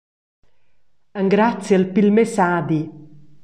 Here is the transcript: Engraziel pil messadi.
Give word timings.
Engraziel 1.19 1.83
pil 1.93 2.09
messadi. 2.15 2.81